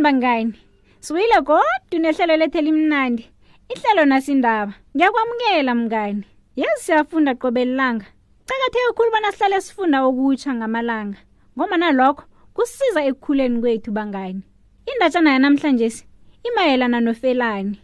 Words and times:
bangani 0.18 0.54
siwile 1.00 1.34
kodwa 1.46 1.62
unehlelo 1.92 2.36
lethela 2.36 2.68
imnandi 2.68 3.28
ihlelo 3.68 4.04
nasindaba 4.06 4.72
ngiyakwamukela 4.96 5.74
mngani 5.74 6.24
yezi 6.56 6.84
siyafunda 6.84 7.34
qobelilanga 7.34 8.04
cakathe 8.46 8.78
ukhulu 8.90 9.10
bona 9.12 9.32
sihlale 9.32 9.60
sifunda 9.60 9.98
okutsha 10.08 10.52
ngamalanga 10.56 11.18
ngoma 11.56 11.76
nalokho 11.76 12.24
kusiza 12.54 13.04
ekukhuleni 13.08 13.60
kwethu 13.60 13.90
bangani 13.92 14.40
indatshana 14.88 15.32
yanamhlanje 15.34 15.88
si 15.94 16.02
imayelana 16.48 17.00
nofelani 17.00 17.76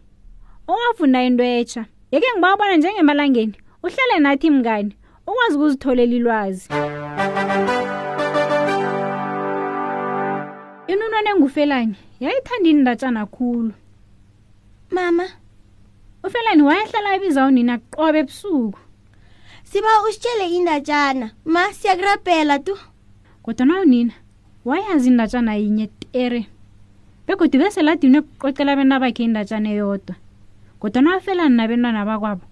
owafunda 0.68 1.20
into 1.26 1.44
etsha 1.44 1.82
yeke 2.12 2.26
ngiba 2.32 2.54
ubona 2.54 2.76
njengemalangeni 2.76 3.54
uhlale 3.84 4.16
nathi 4.20 4.48
mngani 4.50 4.92
ukwazi 5.28 5.56
ukuzitholela 5.56 6.14
ilwazi 6.18 6.68
umntwana 11.16 11.34
engufelani 11.36 11.96
yayithanda 12.24 12.68
indatshana 12.74 13.22
khulu 13.34 13.72
mama 14.94 15.24
ufelani 16.26 16.62
wayehlala 16.68 17.08
ebiza 17.16 17.40
unina 17.50 17.74
qobe 17.94 18.18
ebusuku 18.24 18.78
siba 19.68 19.90
usitshele 20.08 20.44
indatshana 20.56 21.26
ma 21.54 21.62
siyakurabhela 21.78 22.56
tu 22.66 22.74
kodwana 23.44 23.74
unina 23.84 24.12
wayazi 24.68 25.06
indatshana 25.12 25.52
yinye 25.60 25.86
tere 26.12 26.40
begodi 27.26 27.56
beseladini 27.60 28.18
ekuqocela 28.20 28.70
abena 28.76 28.96
bakhe 29.02 29.22
indatshana 29.24 29.68
eyodwa 29.72 30.14
kodwana 30.80 31.08
wafelani 31.16 31.56
nabentwana 31.58 32.04
bakwabo 32.08 32.44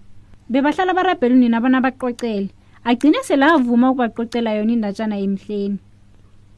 bebahlala 0.51 0.91
barabhela 0.97 1.33
unina 1.37 1.55
abona 1.61 1.79
baqocele 1.85 2.49
agcine 2.89 3.19
selavuma 3.29 3.85
ukubaqocela 3.93 4.49
yona 4.57 4.73
indatshana 4.75 5.15
emhleni 5.25 5.77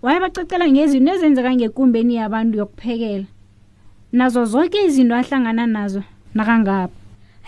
wayebacacela 0.06 0.66
ngezinto 0.74 1.12
ezenzeka 1.16 1.52
ngekumbeni 1.58 2.14
yabantu 2.22 2.54
yokuphekela 2.62 3.28
nazo 4.20 4.42
zonke 4.52 4.78
izinto 4.88 5.14
ahlangana 5.18 5.66
nazo 5.76 6.02
nakangapha 6.38 6.96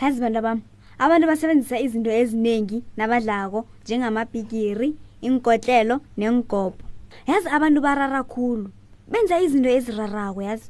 yazi 0.02 0.18
bantu 0.22 0.42
bam 0.46 0.60
abantu 1.04 1.26
basebenzisa 1.30 1.78
izinto 1.86 2.10
eziningi 2.22 2.78
nabadlako 2.98 3.60
njengamabhikiri 3.84 4.88
inkotlelo 5.28 5.96
nengobo 6.18 6.80
yazi 7.30 7.48
abantu 7.56 7.80
barara 7.86 8.22
khulu 8.24 8.68
benza 9.12 9.36
izinto 9.46 9.70
ezirarako 9.70 10.42
yazi 10.42 10.70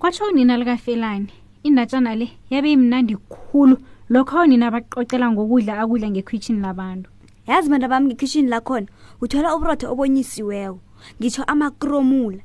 kwatsho 0.00 0.24
unina 0.28 0.56
likafelane 0.60 1.32
indatshana 1.66 2.12
le 2.20 2.26
yabe 2.52 2.68
imnandi 2.76 3.16
khulu 3.16 3.76
lokho 4.12 4.36
onina 4.44 4.68
baqocela 4.74 5.32
ngokudla 5.32 5.72
akudla 5.82 6.06
ngekhwitshini 6.12 6.60
labantu 6.60 7.08
yazi 7.46 7.70
bantu 7.70 7.88
bami 7.88 8.06
ngikhishini 8.06 8.48
lakhona 8.52 8.86
uthola 9.22 9.48
uburotho 9.56 9.86
obonyisiweyo 9.92 10.74
ngitsho 11.20 11.42
amakromula 11.52 12.42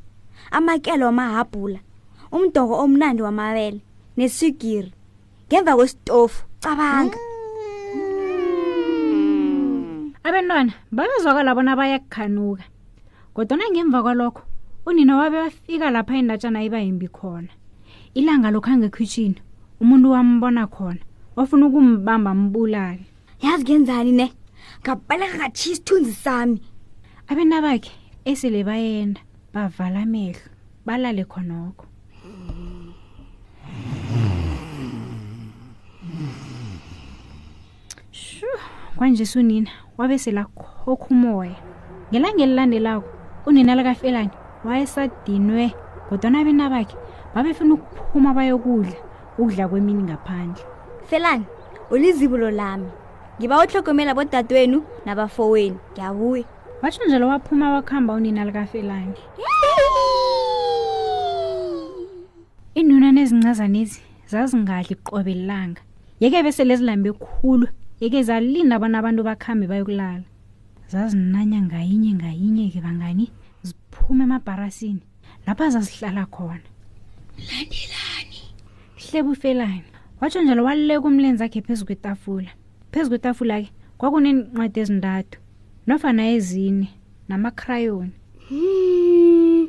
amakelo 0.58 1.04
wamahabhula 1.10 1.80
umdoko 2.36 2.74
omnandi 2.84 3.22
wamabele 3.26 3.80
nesigiri 4.18 4.92
ngemva 5.48 5.74
kwesitofu 5.76 6.40
cabanga 6.64 7.16
mm. 7.16 7.22
abentwana 10.28 10.72
babezwakala 10.92 11.52
bona 11.56 11.76
bayakukhanuka 11.80 12.64
kodwana 13.34 13.64
ngemva 13.72 14.00
kwalokho 14.04 14.42
unina 14.86 15.14
wabe 15.18 15.38
wafika 15.40 15.88
lapha 15.96 16.18
indatshana 16.20 16.60
ibayimbi 16.68 17.08
khona 17.08 17.48
ilanga 18.20 18.52
lokhu 18.52 18.68
angekhwishini 18.70 19.40
umuntu 19.80 20.12
wambona 20.12 20.68
khona 20.68 21.00
wafuna 21.40 21.66
ukumbamba 21.72 22.34
mbulale 22.36 23.06
yazi 23.40 23.64
kuyenzani 23.66 24.12
ne 24.12 24.28
ngapela 24.84 25.26
ngathi 25.36 25.72
isithunzi 25.74 26.14
sami 26.14 26.58
abena 27.30 27.58
bakhe 27.66 27.92
esele 28.30 28.62
bayenda 28.68 29.22
bavala 29.54 30.00
amehlo 30.06 30.48
balale 30.86 31.24
khonoko 31.32 31.84
shu 38.22 38.50
kwanje 38.98 39.26
sunina 39.32 39.72
wabesela 39.98 40.42
khokhumoya 40.58 41.58
ngelanga 42.12 42.42
elilandelako 42.46 43.08
unina 43.48 43.72
lakafelani 43.78 44.36
wayesadinwe 44.66 45.66
kodwana 46.08 46.38
abena 46.42 46.66
bakhe 46.74 46.96
babefuna 47.34 47.74
ukuphuma 47.76 48.30
bayokudla 48.38 48.98
ukudla 49.42 49.64
kwemini 49.70 50.02
ngaphandle 50.10 50.64
felani 51.10 51.46
ulizibulo 51.94 52.50
lami 52.52 52.92
ngiba 53.40 53.56
uhlogomela 53.64 54.14
bodadewenu 54.16 54.78
nabafoweni 55.08 55.78
ngiyabuye 55.94 56.44
watsho 56.84 57.02
njalo 57.08 57.28
waphuma 57.28 57.66
wakuhamba 57.74 58.14
unina 58.14 58.46
likafelane 58.46 59.16
iinuna 62.76 63.12
nezincazanezi 63.12 64.02
zazingadli 64.32 64.96
qobelanga 64.96 65.82
yeke 66.20 66.44
bese 66.44 66.64
lezilambe 66.68 67.12
khulu 67.24 67.68
yeke 68.04 68.20
zalinda 68.28 68.76
bona 68.80 69.00
abantu 69.00 69.22
bakuhambe 69.24 69.66
bayokulala 69.72 70.28
zazinanya 70.92 71.60
ngayinye 71.64 72.12
ngayinye 72.20 72.66
ke 72.76 72.80
bangani 72.84 73.32
ziphume 73.64 74.24
emabharasini 74.28 75.04
lapho 75.48 75.64
azazihlala 75.64 76.26
khona 76.28 76.68
mlandelani 77.40 78.42
hlebufelane 79.00 79.88
watsho 80.20 80.42
njalo 80.44 80.62
waluleka 80.68 81.08
umlenzi 81.08 81.42
akhe 81.48 81.62
phezu 81.64 81.86
kwetafula 81.88 82.52
phezu 82.92 83.10
kwetafula-ke 83.12 83.70
kwakuneencwadi 84.00 84.80
ezindathu 84.84 85.38
nofana 85.88 86.24
ezine 86.36 86.88
namakrayoni 87.30 88.16
hmm, 88.50 89.64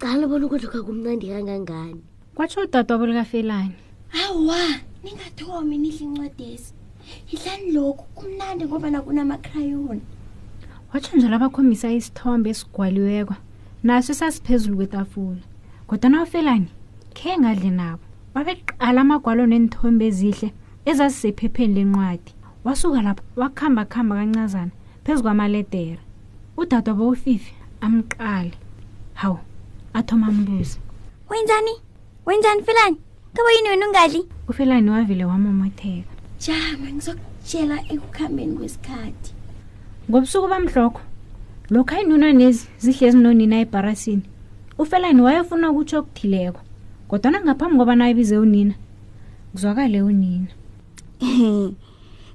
qala 0.00 0.24
bona 0.30 0.44
ukudla 0.46 0.68
kwakumnandi 0.72 1.26
kangangani 1.32 2.00
kwatsho 2.36 2.58
udada 2.60 2.92
wabo 2.94 3.04
likafelani 3.06 3.76
awa 4.24 4.60
ningathomi 5.04 5.76
nidla 5.82 6.02
incwadi 6.06 6.44
esi 6.54 6.72
idlani 7.32 7.68
lokhu 7.76 8.04
kumnandi 8.18 8.62
ngoba 8.64 8.88
nakunamakrayoni 8.94 10.04
watsho 10.94 11.10
njalo 11.16 11.34
abakhombisa 11.36 11.88
isithombe 11.98 12.50
esigwaliweko 12.50 13.34
naso 13.86 14.12
esasiphezulu 14.14 14.76
kwetafula 14.76 15.42
kodwana 15.88 16.22
ufelani 16.22 16.68
khe 17.16 17.30
ngadle 17.40 17.70
nabo 17.80 18.04
babeqala 18.34 18.98
amagwalo 19.04 19.42
nenithombe 19.50 20.04
ezihle 20.10 20.48
ezazisephepheni 20.90 21.74
lencwadi 21.76 22.32
wasuka 22.64 23.02
lapho 23.02 23.22
wakuhambakuhamba 23.36 24.16
kancazana 24.18 24.70
phezu 25.04 25.22
kwamaledera 25.22 26.00
udade 26.56 26.90
wabo 26.90 27.08
ufifi 27.08 27.54
amqale 27.80 28.52
hawu 29.14 29.38
athoma 29.94 30.26
ambuze 30.26 30.78
wenzani 31.30 31.72
wenzani 32.26 32.62
filani 32.62 32.96
kaba 33.34 33.52
yini 33.52 33.68
wena 33.68 33.86
ungadli 33.86 34.26
ufilani 34.48 34.90
wavele 34.90 35.24
wamomotheka 35.24 36.08
jama 36.46 36.86
ngizokutshela 36.92 37.82
ekukuhambeni 37.92 38.56
kwesikhathi 38.56 39.32
ngobusuku 40.10 40.48
bamhlokho 40.48 41.00
lokhu 41.70 41.94
ayinuna 41.94 42.32
nezi 42.32 42.66
zihle 42.78 43.06
ezinonina 43.08 43.56
ebharasini 43.60 44.22
ufelani 44.78 45.20
wayefuna 45.22 45.70
ukutsho 45.70 45.96
okuthileko 45.98 46.60
kodwana 47.10 47.38
ngaphambi 47.44 47.74
ngoba 47.76 47.94
nayo 47.98 48.10
ibize 48.14 48.36
unina 48.38 48.74
ngizwakale 49.54 50.02
unina 50.02 50.46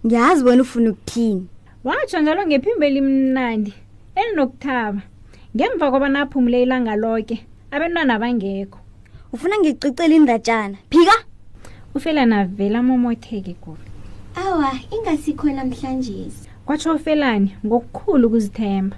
ngiyazi 0.07 0.43
bona 0.43 0.61
ufuna 0.63 0.89
ukuthini 0.91 1.43
watsho 1.83 2.17
njalo 2.21 2.41
ngephimbo 2.47 2.83
elimnandi 2.89 3.73
elinokuthaba 4.19 5.01
ngemva 5.55 5.85
kwabana 5.91 6.17
aphumule 6.23 6.57
ilanga 6.63 6.95
loke 6.95 7.35
abentwana 7.75 8.13
bangekho 8.21 8.79
ufuna 9.33 9.55
ngicicela 9.59 10.13
indatshana 10.15 10.77
phika 10.89 11.17
ufela 11.95 12.23
navela 12.25 12.79
amomotheke 12.79 13.53
kubi 13.63 13.83
awa 14.43 14.71
ingasikho 14.95 15.47
namhlanje 15.51 16.31
kwatsho 16.65 16.93
ufelani 16.95 17.49
ngokukhulu 17.65 18.23
ukuzithemba 18.27 18.95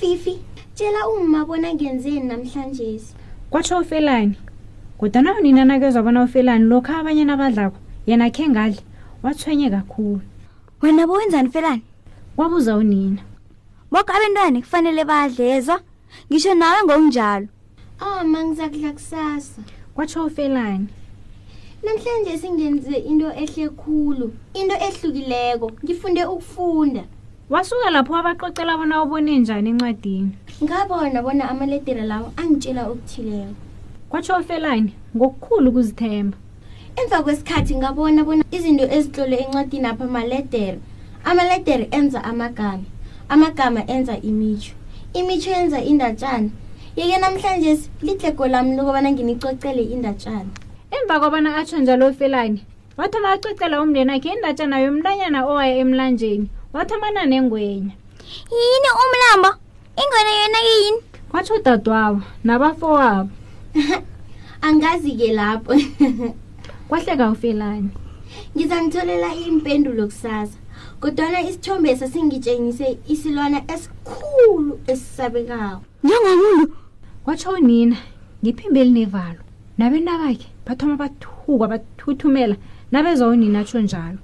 fifi 0.00 0.34
tshela 0.74 1.08
uma 1.08 1.40
bona 1.48 1.72
ngenzeni 1.74 2.20
namhlanje 2.28 3.00
kwatsho 3.50 3.78
ufelani 3.80 4.34
kodwa 4.98 5.22
nawo 5.24 5.40
ninanakezwa 5.40 6.02
bona 6.04 6.20
ufelani 6.28 6.64
lokho 6.68 6.92
abanye 7.00 7.24
nabadlako 7.24 7.76
yena 8.06 8.28
khe 8.30 8.44
ngadle 8.52 8.82
watshwenye 9.22 9.70
kakhulu 9.70 10.20
wena 10.82 11.06
bowenzani 11.06 11.48
felani 11.48 11.82
wabuza 12.36 12.76
unina 12.76 13.22
boke 13.90 14.12
abentwana 14.12 14.58
kufanele 14.60 15.04
badleza 15.04 15.80
ngisho 16.32 16.54
nawe 16.54 16.78
ngokunjalo 16.84 17.46
aw 18.00 18.20
oh, 18.20 18.24
ma 18.30 18.38
ngiza 18.46 18.68
kudla 18.70 18.92
kusasa 18.94 19.62
kwatsho 19.94 20.24
ufelani 20.30 20.86
namhlanje 21.82 22.38
singenze 22.38 22.94
into 23.10 23.26
ehle 23.42 23.66
khulu 23.74 24.30
into 24.54 24.74
ehlukileko 24.86 25.66
ngifunde 25.84 26.22
ukufunda 26.24 27.02
wasuka 27.50 27.90
lapho 27.90 28.12
wabaqocela 28.12 28.76
bona 28.78 29.02
ubone 29.02 29.34
njani 29.42 29.70
encwadini 29.70 30.30
ngabona 30.64 31.18
bona 31.26 31.42
amaledera 31.50 32.04
lawo 32.06 32.30
angitshela 32.38 32.86
okuthileko 32.88 33.54
kwatsho 34.10 34.36
ufelani 34.38 34.92
ngokukhulu 35.16 35.66
ukuzithemba 35.70 36.36
emva 36.98 37.18
kwesikhathi 37.24 37.72
ngabona 37.80 38.20
bona 38.26 38.44
izinto 38.56 38.84
ezitlolwe 38.96 39.36
encwadini 39.44 39.86
apha 39.92 40.06
maledere 40.14 40.78
amaledere 41.30 41.84
enza 41.98 42.20
amagama 42.30 42.86
amagama 43.32 43.80
enza 43.94 44.14
imitsho 44.30 44.72
imitsho 45.18 45.50
yenza 45.56 45.78
indatshana 45.90 46.50
yeke 46.98 47.16
namhlanje 47.22 47.72
lidlego 48.06 48.44
lami 48.52 48.70
lokubana 48.78 49.08
nginicocele 49.14 49.82
indatshana 49.94 50.52
emva 50.96 51.14
kwabana 51.20 51.50
atsho 51.60 51.76
njalo 51.82 52.04
ofelani 52.10 52.60
wathoma 52.98 53.28
acocela 53.34 53.76
umnden 53.82 54.10
akhe 54.14 54.28
indatshana 54.36 54.76
yomntanyana 54.84 55.38
owaya 55.50 55.74
emlanjeni 55.82 56.46
wathomana 56.74 57.22
nengwenya 57.30 57.94
yini 58.56 58.90
umlambo 59.02 59.50
ingwenya 60.02 60.32
yona 60.40 60.60
yini 60.68 61.00
watsho 61.32 61.52
udadwabo 61.58 62.20
nabafowabo 62.46 63.30
angazi 64.66 65.10
ke 65.18 65.28
lapho 65.38 65.72
kwahleka 66.88 67.30
ufelani 67.30 67.88
ngizanitholela 68.56 69.28
impendulo 69.48 70.02
kusasa 70.08 70.58
kodwana 71.00 71.38
isithombe 71.42 71.90
sasingitshengise 72.00 72.88
isilwana 73.12 73.58
esikhulu 73.74 74.72
esisabekayo 74.92 75.76
njengomuntu 76.04 76.66
kwatsho 77.24 77.48
unina 77.58 77.96
ngiphimbe 78.44 78.78
elinevalo 78.82 79.40
nabenabakhe 79.78 80.46
bathoma 80.66 80.94
bathuka 81.02 81.64
bathuthumela 81.72 82.56
nabezwa 82.92 83.26
unina 83.36 83.58
atsho 83.62 83.80
njalo 83.86 84.18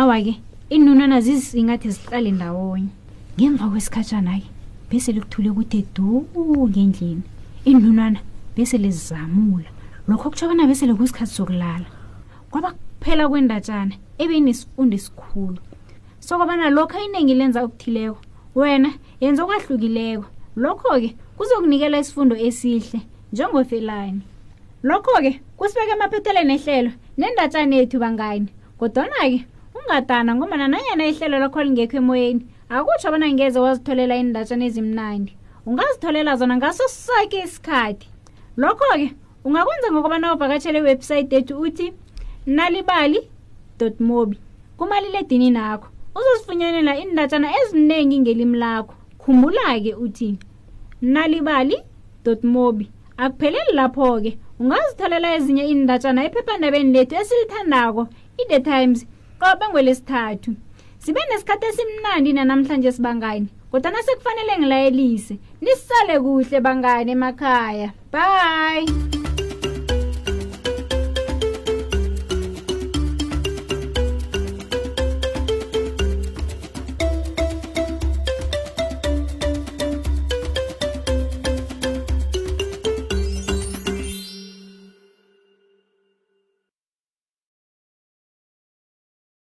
awa-ke 0.00 0.34
iinunwana 0.72 1.16
zizingathi 1.24 1.88
zihlale 1.94 2.30
ndawonye 2.36 2.88
ngemva 3.36 3.64
kwesikhatshana-ke 3.70 4.46
besele 4.90 5.18
kuthule 5.22 5.50
kude 5.56 5.80
du 5.94 6.08
ngendlini 6.70 7.22
iinunwana 7.68 8.18
besele 8.56 8.90
zizamula 8.90 9.70
lokho 10.10 10.26
kutsho 10.30 10.48
bona 10.50 10.66
besele 10.66 10.92
kwisikhathi 10.98 11.34
sokulala 11.38 11.86
kwaba 12.50 12.70
kuphela 13.00 13.24
kwendatshana 13.30 13.94
ebenesifundo 14.22 14.94
esikhulu 14.96 15.60
sokwabana 16.26 16.66
lokho 16.76 16.98
iningi 17.06 17.34
lenza 17.40 17.60
ukuthileko 17.66 18.18
wena 18.58 18.90
yenza 19.22 19.40
okwahlukileko 19.44 20.26
lokho-ke 20.64 21.10
kuzokunikela 21.36 21.96
isifundo 22.02 22.34
esihle 22.46 23.00
njengofelani 23.32 24.22
lokho-ke 24.88 25.32
kusibeka 25.58 25.92
emaphetheleni 25.96 26.52
ehlelo 26.56 26.92
nendatshana 27.20 27.74
yethu 27.78 27.96
bangani 28.02 28.48
kodwana-ke 28.80 29.38
ungadana 29.76 30.30
ngobana 30.34 30.66
nanyana 30.72 31.04
ihlelo 31.10 31.36
lakho 31.42 31.58
lingekho 31.62 31.96
emoyeni 32.00 32.42
akutsho 32.72 33.06
abana 33.08 33.26
ngeze 33.34 33.58
wazitholela 33.64 34.14
indatshana 34.22 34.64
ezimnandi 34.68 35.32
ungazitholela 35.68 36.32
zona 36.40 36.56
ngaso 36.56 36.84
soke 36.88 37.38
isikhathi 37.46 38.08
lokho-ke 38.62 39.06
ungakwenza 39.46 39.88
ngokubana 39.92 40.26
uvakatshele 40.34 40.78
iwebhsayithi 40.80 41.34
ethu 41.40 41.54
uthi 41.66 41.88
nalibali 42.56 43.20
mobi 44.00 44.38
kumaliledini 44.78 45.48
nakho 45.58 45.88
uzosifunyanela 46.18 46.96
iindatshana 47.00 47.48
eziningi 47.60 48.16
ngelimi 48.20 48.56
lakho 48.64 48.94
khumbula-ke 49.22 49.92
uthi 50.04 50.38
nalibali 51.12 51.76
mobi 52.54 52.86
akupheleli 53.22 53.72
lapho-ke 53.78 54.30
ungazitholela 54.60 55.28
ezinye 55.36 55.64
iindatshana 55.70 56.20
ephephandabeni 56.26 56.88
lethu 56.94 57.14
esilithandako 57.20 58.02
i-the 58.42 58.60
times 58.68 58.98
qobe 59.40 59.64
ngwelesithathu 59.68 60.50
sibe 61.02 61.20
nesikhathi 61.28 61.64
esimnandi 61.70 62.30
nanamhlanje 62.36 62.90
sibangani 62.96 63.48
kodwa 63.70 63.90
nasekufanele 63.94 64.52
ngilayelise 64.60 65.34
nisale 65.64 66.14
kuhle 66.22 66.58
bangani 66.66 67.10
emakhaya 67.16 67.88
bye 68.12 69.27